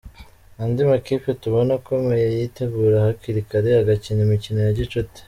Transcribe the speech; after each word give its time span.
Andi 0.63 0.81
makipe 0.91 1.29
tubona 1.41 1.71
akomeye 1.79 2.25
yitegura 2.37 2.97
hakiri 3.05 3.41
kare, 3.49 3.69
agakina 3.81 4.19
imikino 4.27 4.59
ya 4.65 4.77
gicuti. 4.77 5.19